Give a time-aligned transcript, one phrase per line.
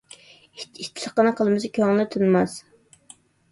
[0.61, 2.59] ئىت ئىتلىقىنى قىلمىسا كۆڭلى تىنماس.